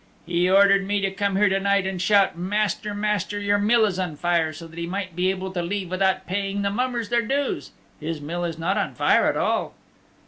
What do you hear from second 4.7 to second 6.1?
he might be able to leave